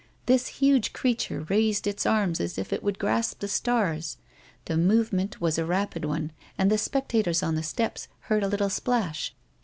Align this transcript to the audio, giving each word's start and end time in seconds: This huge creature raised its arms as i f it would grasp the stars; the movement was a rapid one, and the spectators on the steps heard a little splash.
This 0.25 0.47
huge 0.47 0.93
creature 0.93 1.41
raised 1.47 1.85
its 1.85 2.07
arms 2.07 2.39
as 2.41 2.57
i 2.57 2.61
f 2.63 2.73
it 2.73 2.81
would 2.81 2.97
grasp 2.97 3.37
the 3.39 3.47
stars; 3.47 4.17
the 4.65 4.75
movement 4.75 5.39
was 5.39 5.59
a 5.59 5.63
rapid 5.65 6.05
one, 6.05 6.31
and 6.57 6.71
the 6.71 6.79
spectators 6.79 7.43
on 7.43 7.53
the 7.53 7.61
steps 7.61 8.07
heard 8.21 8.41
a 8.41 8.47
little 8.47 8.71
splash. 8.71 9.35